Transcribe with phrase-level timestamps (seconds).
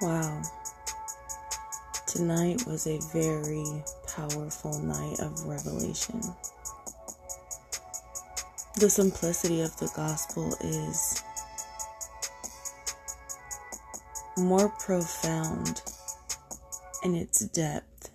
[0.00, 0.42] Wow.
[2.06, 3.84] Tonight was a very
[4.16, 6.22] powerful night of revelation.
[8.78, 11.22] The simplicity of the gospel is
[14.38, 15.82] more profound
[17.04, 18.08] in its depth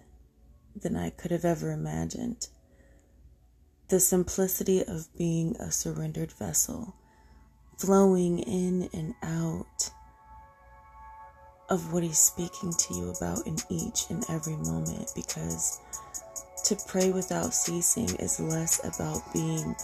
[0.76, 2.48] than I could have ever imagined.
[3.90, 6.96] The simplicity of being a surrendered vessel,
[7.78, 9.92] flowing in and out
[11.70, 15.80] of what He's speaking to you about in each and every moment because
[16.66, 19.76] to pray without ceasing is less about being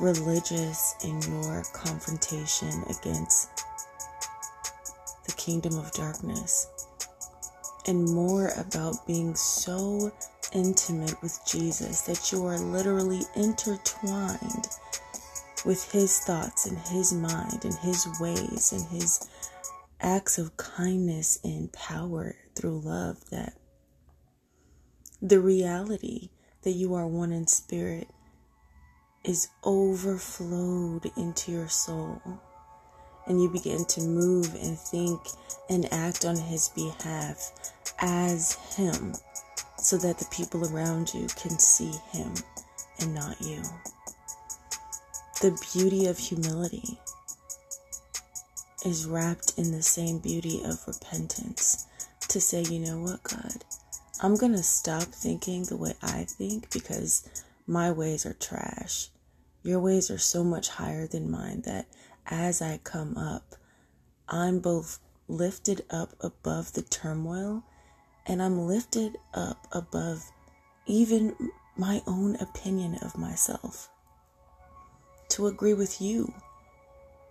[0.00, 3.48] religious in your confrontation against
[5.26, 6.68] the kingdom of darkness
[7.86, 10.12] and more about being so
[10.52, 14.68] intimate with Jesus that you are literally intertwined
[15.64, 19.28] with his thoughts and his mind and his ways and his
[20.00, 23.54] acts of kindness and power through love that
[25.22, 26.30] the reality
[26.62, 28.08] that you are one in spirit
[29.24, 32.20] is overflowed into your soul
[33.26, 35.20] and you begin to move and think
[35.68, 37.50] and act on his behalf
[37.98, 39.14] as him
[39.78, 42.32] so that the people around you can see him
[43.00, 43.62] and not you.
[45.40, 46.98] The beauty of humility
[48.86, 51.88] is wrapped in the same beauty of repentance
[52.28, 53.64] to say, you know what, God,
[54.22, 57.28] I'm going to stop thinking the way I think because
[57.66, 59.08] my ways are trash.
[59.64, 61.88] Your ways are so much higher than mine that
[62.26, 63.56] as I come up,
[64.28, 67.64] I'm both lifted up above the turmoil
[68.24, 70.22] and I'm lifted up above
[70.86, 71.34] even
[71.76, 73.88] my own opinion of myself.
[75.30, 76.32] To agree with you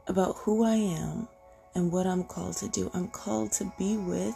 [0.08, 1.30] about who I am
[1.76, 2.90] and what I'm called to do.
[2.94, 4.36] I'm called to be with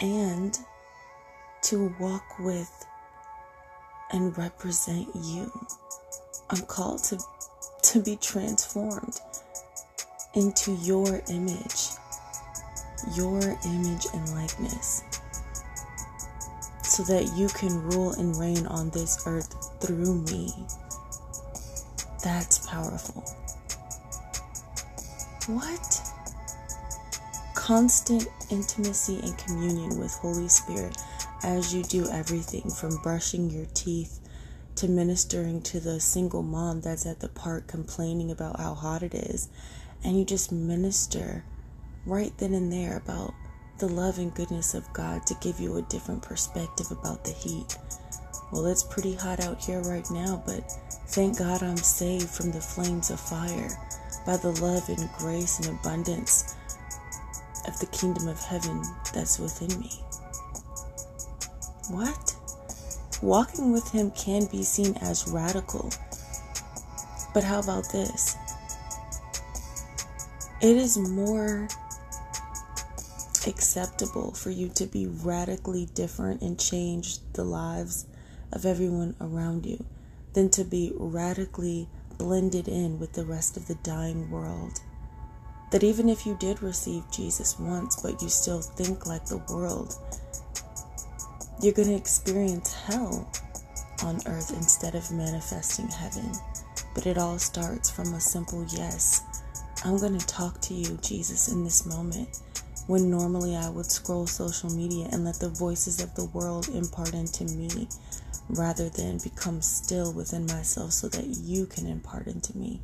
[0.00, 0.56] and
[1.62, 2.70] to walk with
[4.12, 5.50] and represent you.
[6.50, 7.18] I'm called to
[7.82, 9.18] to be transformed
[10.34, 11.88] into your image,
[13.14, 15.02] your image and likeness,
[16.82, 20.52] so that you can rule and reign on this earth through me.
[22.22, 23.24] That's powerful.
[25.48, 26.00] What?
[27.54, 30.96] Constant intimacy and communion with Holy Spirit
[31.42, 34.20] as you do everything from brushing your teeth
[34.76, 39.14] to ministering to the single mom that's at the park complaining about how hot it
[39.14, 39.48] is.
[40.04, 41.44] And you just minister
[42.06, 43.34] right then and there about
[43.78, 47.76] the love and goodness of God to give you a different perspective about the heat.
[48.52, 50.70] Well, it's pretty hot out here right now, but
[51.08, 53.76] thank God I'm saved from the flames of fire
[54.24, 56.56] by the love and grace and abundance
[57.66, 59.90] of the kingdom of heaven that's within me.
[61.90, 62.36] What?
[63.22, 65.90] Walking with Him can be seen as radical.
[67.34, 68.36] But how about this?
[70.60, 71.68] It is more
[73.46, 78.06] acceptable for you to be radically different and change the lives
[78.52, 79.84] of everyone around you
[80.34, 81.88] than to be radically
[82.22, 84.78] blended in with the rest of the dying world.
[85.72, 89.96] That even if you did receive Jesus once, but you still think like the world,
[91.60, 93.28] you're going to experience hell
[94.04, 96.30] on earth instead of manifesting heaven.
[96.94, 99.22] But it all starts from a simple yes.
[99.84, 102.40] I'm going to talk to you, Jesus, in this moment.
[102.86, 107.14] When normally I would scroll social media and let the voices of the world impart
[107.14, 107.88] into me
[108.48, 112.80] rather than become still within myself so that you can impart into me,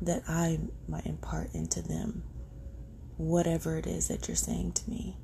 [0.00, 2.22] that I might impart into them
[3.16, 5.16] whatever it is that you're saying to me.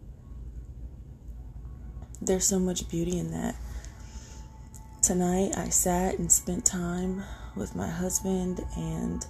[2.21, 3.57] There's so much beauty in that.
[5.03, 7.23] Tonight I sat and spent time
[7.55, 9.25] with my husband, and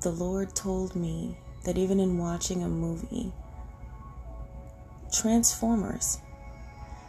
[0.00, 3.32] the Lord told me that even in watching a movie,
[5.12, 6.18] Transformers,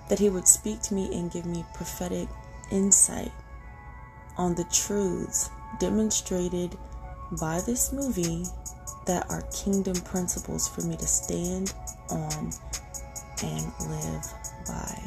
[0.10, 2.28] that He would speak to me and give me prophetic
[2.74, 3.32] insight
[4.38, 5.50] on the truths
[5.80, 6.76] demonstrated
[7.40, 8.46] by this movie
[9.06, 11.74] that are kingdom principles for me to stand
[12.10, 12.52] on
[13.44, 14.26] and live
[14.68, 15.02] by.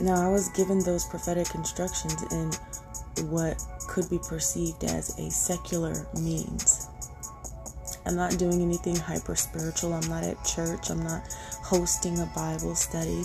[0.00, 2.52] Now, I was given those prophetic instructions in
[3.30, 6.88] what could be perceived as a secular means.
[8.04, 9.94] I'm not doing anything hyper spiritual.
[9.94, 10.90] I'm not at church.
[10.90, 11.22] I'm not
[11.62, 13.22] hosting a Bible study.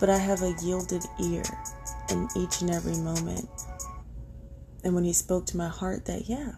[0.00, 1.44] But I have a yielded ear
[2.10, 3.48] in each and every moment.
[4.84, 6.52] And when he spoke to my heart that, yeah,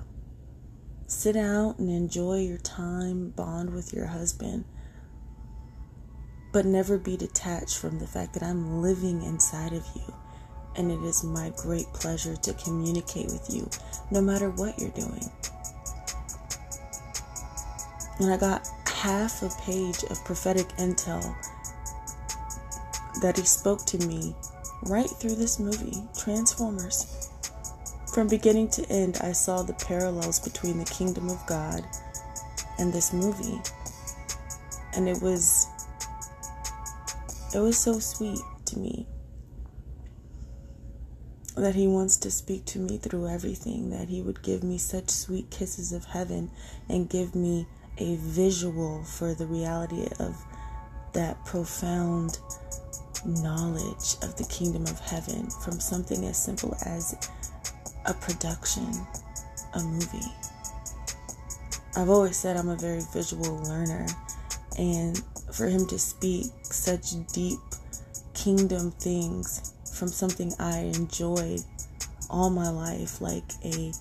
[1.06, 4.64] sit out and enjoy your time, bond with your husband.
[6.52, 10.14] but never be detached from the fact that I'm living inside of you.
[10.76, 13.68] And it is my great pleasure to communicate with you
[14.10, 15.30] no matter what you're doing.
[18.20, 21.34] And I got half a page of prophetic intel
[23.22, 24.34] that he spoke to me
[24.84, 27.30] right through this movie, Transformers.
[28.12, 31.84] From beginning to end, I saw the parallels between the kingdom of God
[32.78, 33.60] and this movie.
[34.94, 35.66] And it was
[37.54, 39.06] it was so sweet to me
[41.56, 45.08] that he wants to speak to me through everything, that he would give me such
[45.08, 46.50] sweet kisses of heaven
[46.88, 47.66] and give me
[47.98, 50.36] a visual for the reality of
[51.14, 52.38] that profound
[53.26, 57.16] knowledge of the kingdom of heaven from something as simple as
[58.06, 58.88] a production,
[59.74, 60.32] a movie.
[61.96, 64.06] I've always said I'm a very visual learner,
[64.78, 67.58] and for him to speak such deep
[68.34, 71.60] kingdom things from something I enjoyed
[72.28, 73.92] all my life, like a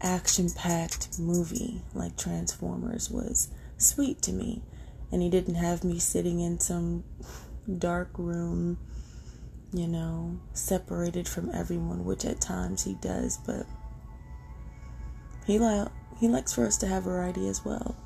[0.00, 4.62] action-packed movie like Transformers, was sweet to me.
[5.12, 7.04] And he didn't have me sitting in some
[7.78, 8.78] dark room,
[9.72, 13.66] you know, separated from everyone, which at times he does, but
[15.46, 15.88] he li-
[16.18, 17.96] he likes for us to have variety as well.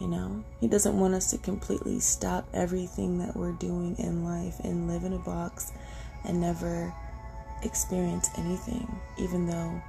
[0.00, 4.58] You know, he doesn't want us to completely stop everything that we're doing in life
[4.64, 5.72] and live in a box
[6.24, 6.92] and never
[7.62, 8.88] experience anything,
[9.18, 9.80] even though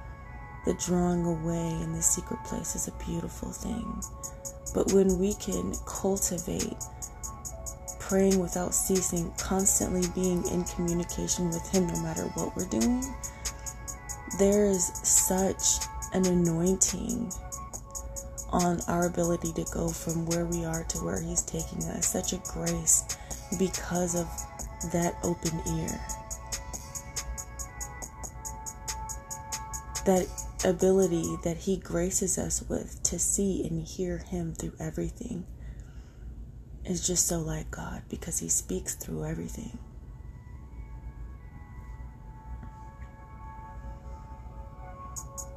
[0.64, 4.02] the drawing away in the secret place is a beautiful thing.
[4.74, 6.76] But when we can cultivate
[8.08, 13.02] praying without ceasing, constantly being in communication with Him no matter what we're doing,
[14.38, 17.32] there is such an anointing
[18.50, 22.06] on our ability to go from where we are to where He's taking us.
[22.06, 23.04] Such a grace
[23.58, 24.26] because of
[24.92, 26.00] that open ear.
[30.04, 30.26] That
[30.62, 35.46] ability that He graces us with to see and hear Him through everything
[36.86, 39.78] is just so like God because He speaks through everything.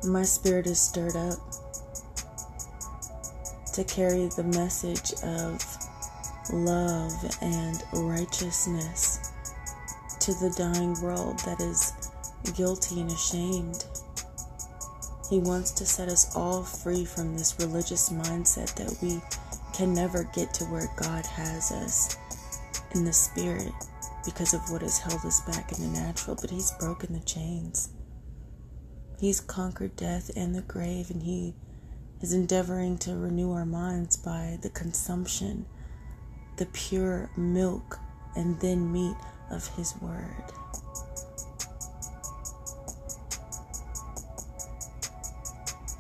[0.04, 1.40] My spirit is stirred up
[3.74, 5.64] to carry the message of
[6.54, 9.32] love and righteousness
[10.20, 11.94] to the dying world that is
[12.56, 13.86] guilty and ashamed.
[15.30, 19.22] He wants to set us all free from this religious mindset that we
[19.78, 22.18] can never get to where God has us
[22.96, 23.72] in the spirit
[24.26, 27.90] because of what has held us back in the natural, but He's broken the chains.
[29.20, 31.54] He's conquered death and the grave, and He
[32.22, 35.68] is endeavoring to renew our minds by the consumption,
[36.58, 38.00] the pure milk
[38.36, 39.16] and then meat
[39.52, 40.44] of His Word.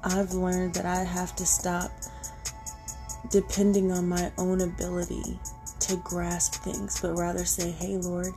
[0.04, 1.92] I've learned that I have to stop
[3.38, 5.40] depending on my own ability
[5.80, 8.34] to grasp things, but rather say, Hey, Lord,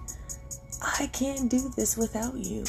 [0.82, 2.64] I can't do this without you.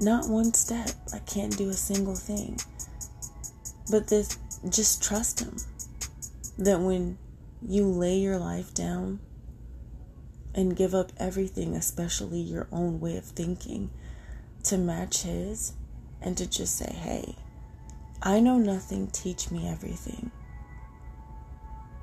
[0.00, 0.90] Not one step.
[1.12, 2.56] I can't do a single thing.
[3.90, 4.38] But this,
[4.68, 5.56] just trust Him.
[6.56, 7.18] That when
[7.60, 9.18] you lay your life down
[10.54, 13.90] and give up everything, especially your own way of thinking,
[14.66, 15.72] to match His,
[16.22, 17.34] and to just say, Hey,
[18.22, 20.30] I know nothing, teach me everything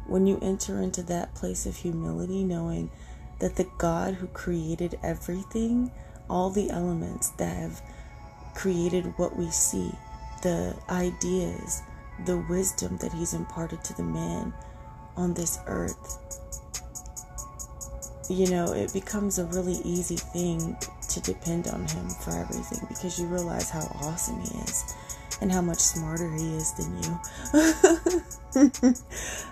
[0.07, 2.89] when you enter into that place of humility, knowing
[3.39, 5.91] that the God who created everything,
[6.29, 7.81] all the elements that have
[8.55, 9.91] created what we see,
[10.43, 11.81] the ideas,
[12.25, 14.53] the wisdom that He's imparted to the man
[15.15, 16.23] on this earth,
[18.29, 20.75] you know, it becomes a really easy thing
[21.09, 24.95] to depend on Him for everything because you realize how awesome He is
[25.41, 27.19] and how much smarter he is than you.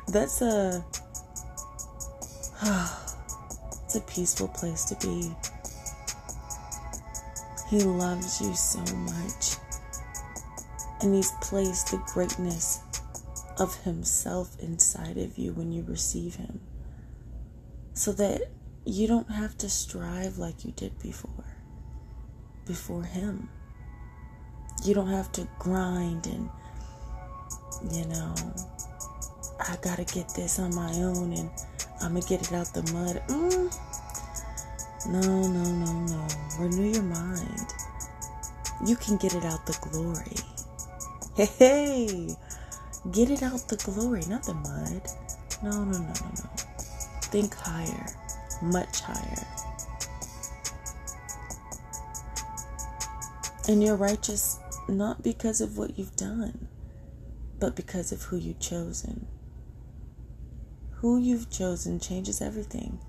[0.08, 0.84] That's a
[3.84, 5.32] it's a peaceful place to be.
[7.70, 9.58] He loves you so much.
[11.01, 12.80] And he's placed the greatness
[13.60, 16.62] of himself inside of you when you receive him.
[17.94, 18.50] So that
[18.86, 21.46] you don't have to strive like you did before.
[22.65, 23.50] Before him
[24.84, 26.50] you don't have to grind and
[27.91, 28.34] you know
[29.60, 31.50] i gotta get this on my own and
[32.01, 33.22] i'm gonna get it out the mud.
[33.27, 33.75] Mm.
[35.08, 36.27] no no no no.
[36.60, 37.67] Renew your mind.
[38.86, 40.38] You can get it out the glory.
[41.36, 42.36] Hey, hey.
[43.12, 45.01] Get it out the glory not the mud.
[45.63, 46.50] No no no no no.
[47.22, 48.08] Think higher,
[48.62, 49.46] much higher.
[53.67, 56.68] And you're righteous not because of what you've done,
[57.60, 59.27] but because of who you've chosen.
[60.96, 63.00] Who you've chosen changes everything.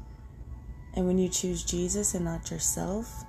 [0.95, 3.25] And when you choose Jesus and not yourself,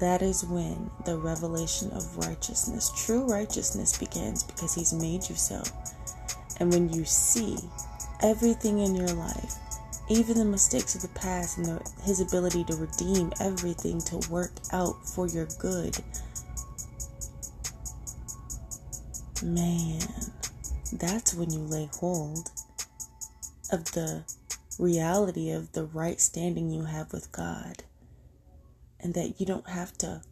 [0.00, 5.62] that is when the revelation of righteousness, true righteousness, begins because He's made you so.
[6.58, 7.56] And when you see
[8.22, 9.54] everything in your life,
[10.08, 14.52] even the mistakes of the past and the, His ability to redeem everything to work
[14.72, 15.96] out for your good,
[19.42, 20.00] man,
[20.92, 22.50] that's when you lay hold
[23.72, 24.24] of the
[24.78, 27.82] reality of the right standing you have with God
[29.00, 30.22] and that you don't have to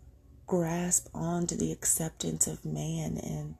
[0.46, 3.54] grasp onto the acceptance of man and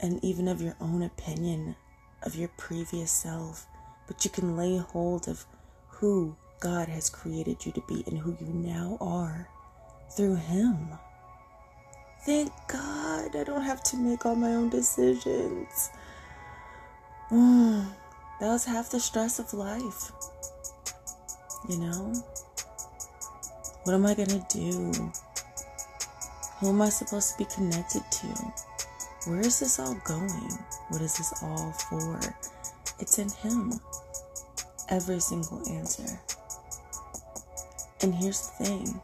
[0.00, 1.76] and even of your own opinion
[2.24, 3.66] of your previous self
[4.08, 5.44] but you can lay hold of
[5.88, 9.48] who God has created you to be and who you now are
[10.10, 10.88] through him
[12.24, 15.90] thank God I don't have to make all my own decisions
[17.30, 17.86] mm,
[18.40, 20.12] that was half the stress of life
[21.68, 22.12] you know
[23.84, 24.92] what am I gonna do?
[26.58, 28.26] Who am I supposed to be connected to?
[29.26, 30.58] Where is this all going?
[30.88, 32.18] What is this all for?
[32.98, 33.74] It's in Him.
[34.88, 36.18] Every single answer.
[38.00, 39.00] And here's the thing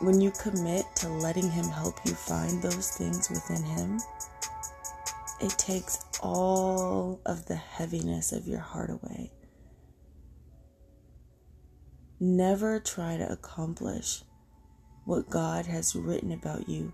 [0.00, 4.00] when you commit to letting Him help you find those things within Him,
[5.40, 9.30] it takes all of the heaviness of your heart away.
[12.18, 14.22] Never try to accomplish
[15.04, 16.92] what God has written about you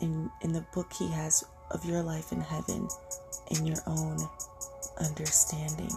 [0.00, 2.88] in, in the book He has of your life in heaven
[3.50, 4.18] in your own
[5.00, 5.92] understanding.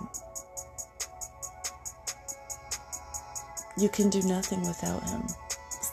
[3.77, 5.23] You can do nothing without Him.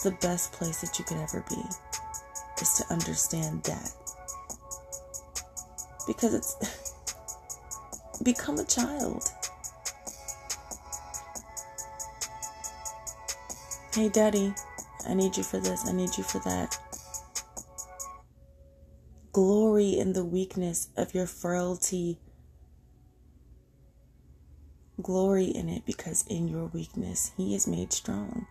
[0.04, 1.60] The best place that you could ever be,
[2.60, 3.90] is to understand that.
[6.06, 6.56] Because it's
[8.22, 9.24] become a child.
[13.92, 14.54] Hey, Daddy,
[15.08, 16.78] I need you for this, I need you for that.
[19.32, 22.18] Glory in the weakness of your frailty.
[25.02, 28.46] Glory in it because in your weakness, He is made strong.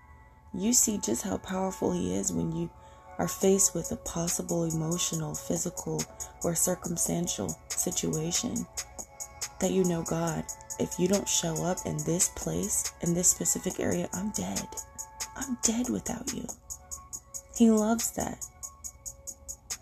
[0.53, 2.69] You see just how powerful He is when you
[3.17, 6.03] are faced with a possible emotional, physical,
[6.43, 8.65] or circumstantial situation
[9.59, 10.43] that you know God,
[10.79, 14.67] if you don't show up in this place, in this specific area, I'm dead.
[15.35, 16.45] I'm dead without you.
[17.55, 18.45] He loves that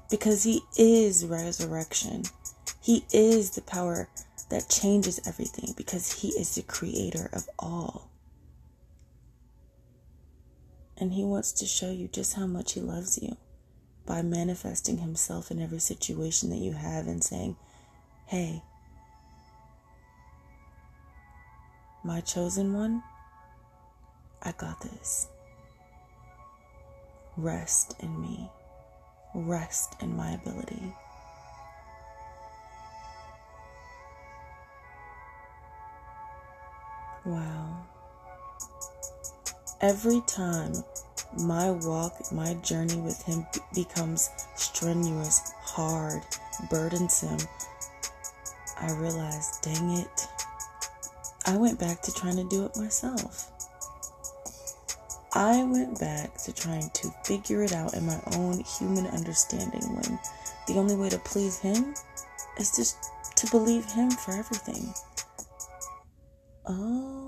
[0.10, 2.24] because He is resurrection.
[2.82, 4.08] He is the power
[4.50, 8.10] that changes everything because He is the creator of all.
[10.98, 13.38] And He wants to show you just how much He loves you
[14.06, 17.56] by manifesting Himself in every situation that you have and saying,
[18.28, 18.62] Hey,
[22.04, 23.04] my chosen one,
[24.42, 25.28] I got this.
[27.38, 28.50] Rest in me.
[29.34, 30.94] Rest in my ability.
[37.26, 37.88] Wow.
[39.86, 40.74] Every time
[41.38, 46.24] my walk, my journey with Him becomes strenuous, hard,
[46.72, 47.38] burdensome,
[48.82, 50.28] I realize, dang it,
[51.46, 53.52] I went back to trying to do it myself.
[55.34, 60.20] I went back to trying to figure it out in my own human understanding when
[60.68, 61.94] the only way to please Him
[62.58, 62.98] is just
[63.36, 64.92] to believe Him for everything.
[66.66, 67.25] Oh,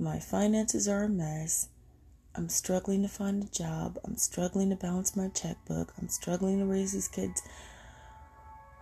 [0.00, 1.68] my finances are a mess.
[2.34, 3.98] I'm struggling to find a job.
[4.04, 5.92] I'm struggling to balance my checkbook.
[6.00, 7.42] I'm struggling to raise these kids.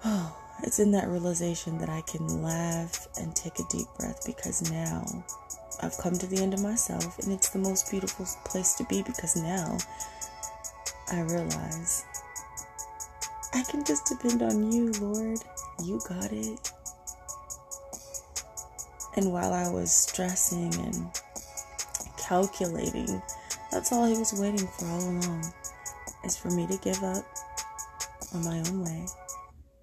[0.05, 4.71] Oh, it's in that realization that I can laugh and take a deep breath because
[4.71, 5.25] now
[5.83, 9.03] I've come to the end of myself, and it's the most beautiful place to be
[9.03, 9.77] because now
[11.11, 12.05] I realize
[13.55, 15.41] I can just depend on you, Lord.
[15.85, 16.73] You got it.
[19.17, 21.09] And while I was stressing and
[22.19, 23.21] calculating,
[23.71, 25.53] that's all He was waiting for all along
[26.25, 27.25] is for me to give up
[28.35, 29.07] on my own way,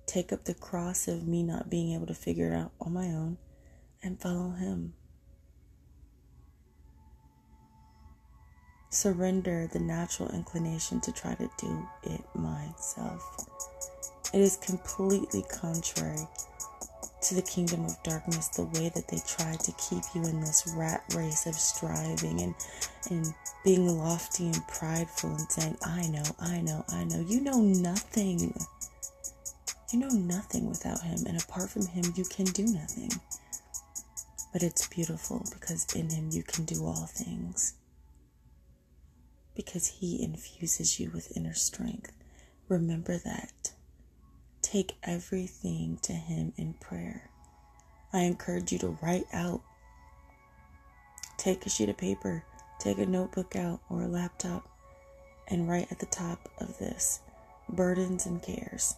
[0.05, 3.07] take up the cross of me not being able to figure it out on my
[3.07, 3.37] own,
[4.03, 4.93] and follow Him.
[8.95, 13.45] surrender the natural inclination to try to do it myself.
[14.33, 16.25] It is completely contrary
[17.21, 20.71] to the kingdom of darkness the way that they tried to keep you in this
[20.75, 22.55] rat race of striving and
[23.09, 27.23] and being lofty and prideful and saying i know i know i know.
[27.27, 28.53] You know nothing.
[29.91, 33.11] You know nothing without him and apart from him you can do nothing.
[34.53, 37.73] But it's beautiful because in him you can do all things.
[39.55, 42.11] Because he infuses you with inner strength.
[42.67, 43.51] Remember that
[44.65, 47.29] Take everything to Him in prayer.
[48.11, 49.61] I encourage you to write out.
[51.37, 52.43] Take a sheet of paper,
[52.79, 54.67] take a notebook out or a laptop,
[55.47, 57.19] and write at the top of this
[57.69, 58.95] burdens and cares.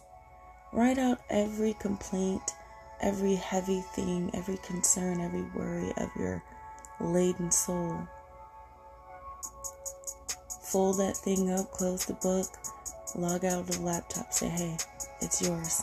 [0.72, 2.50] Write out every complaint,
[3.02, 6.42] every heavy thing, every concern, every worry of your
[6.98, 8.08] laden soul.
[10.62, 12.46] Fold that thing up, close the book,
[13.14, 14.78] log out of the laptop, say, hey,
[15.20, 15.82] it's yours.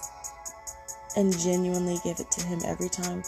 [1.17, 3.23] And genuinely give it to Him every time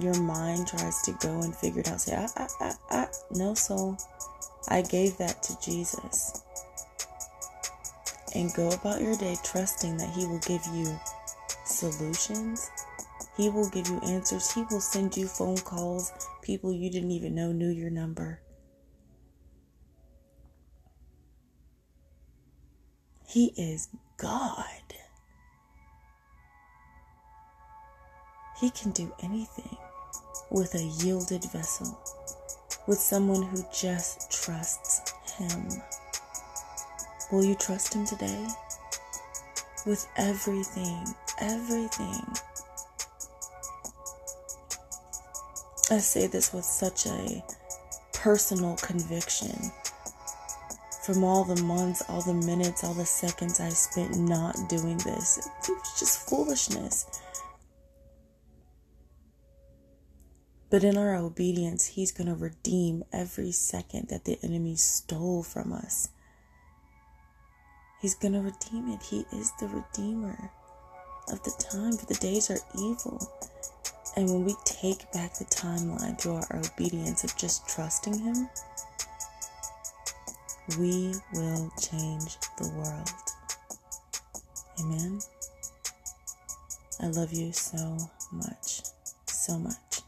[0.00, 2.00] your mind tries to go and figure it out.
[2.00, 3.08] Say, ah, ah, ah, ah.
[3.30, 3.96] No, soul.
[4.68, 6.42] I gave that to Jesus.
[8.34, 10.98] And go about your day trusting that He will give you
[11.64, 12.70] solutions.
[13.36, 14.52] He will give you answers.
[14.52, 16.12] He will send you phone calls,
[16.42, 18.40] people you didn't even know knew your number.
[23.26, 24.64] He is God.
[28.60, 29.76] He can do anything
[30.50, 31.98] with a yielded vessel,
[32.86, 35.68] with someone who just trusts Him.
[37.32, 38.46] Will you trust Him today?
[39.84, 41.04] With everything,
[41.40, 42.24] everything.
[45.90, 47.44] I say this with such a
[48.14, 49.72] personal conviction
[51.04, 55.38] from all the months, all the minutes, all the seconds I spent not doing this.
[55.38, 57.06] It was just foolishness.
[60.70, 65.72] But in our obedience, He's going to redeem every second that the enemy stole from
[65.72, 66.08] us.
[68.00, 69.02] He's going to redeem it.
[69.02, 70.50] He is the Redeemer
[71.30, 73.18] of the time, for the days are evil.
[74.16, 78.48] And when we take back the timeline through our obedience of just trusting Him,
[80.78, 83.10] we will change the world.
[84.80, 85.20] Amen.
[87.00, 87.98] I love you so
[88.32, 88.80] much,
[89.26, 90.00] so much.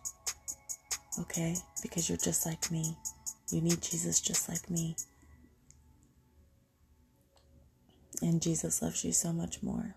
[1.21, 1.57] Okay?
[1.83, 2.97] Because you're just like me.
[3.51, 4.97] You need Jesus just like me.
[8.23, 9.95] And Jesus loves you so much more.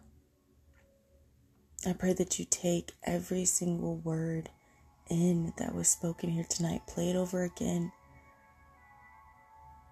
[1.87, 4.49] I pray that you take every single word
[5.09, 7.91] in that was spoken here tonight, play it over again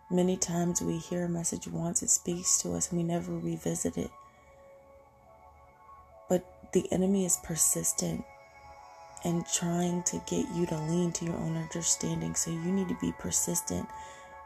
[0.09, 3.97] Many times we hear a message once, it speaks to us, and we never revisit
[3.97, 4.09] it.
[6.29, 8.23] But the enemy is persistent
[9.25, 12.35] and trying to get you to lean to your own understanding.
[12.35, 13.85] So you need to be persistent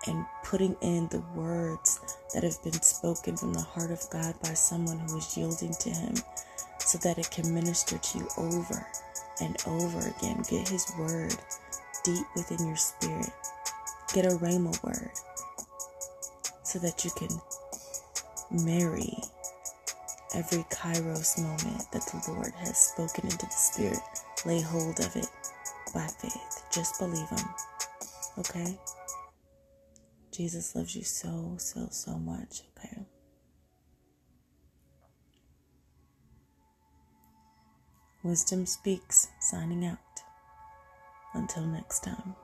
[0.07, 1.99] and putting in the words
[2.33, 5.89] that have been spoken from the heart of God by someone who is yielding to
[5.91, 6.15] Him
[6.79, 8.87] so that it can minister to you over
[9.39, 10.43] and over again.
[10.49, 11.35] Get His word
[12.03, 13.29] deep within your spirit.
[14.13, 15.11] Get a rhema word
[16.63, 17.29] so that you can
[18.65, 19.13] marry
[20.33, 23.99] every kairos moment that the Lord has spoken into the Spirit.
[24.45, 25.27] Lay hold of it
[25.93, 26.63] by faith.
[26.73, 27.45] Just believe Him.
[28.39, 28.77] Okay?
[30.31, 32.63] Jesus loves you so, so, so much.
[32.77, 33.05] Okay?
[38.23, 39.97] Wisdom Speaks, signing out.
[41.33, 42.35] Until next time.